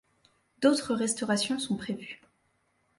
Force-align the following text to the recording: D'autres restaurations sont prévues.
D'autres 0.63 0.95
restaurations 0.95 1.59
sont 1.59 1.75
prévues. 1.77 2.23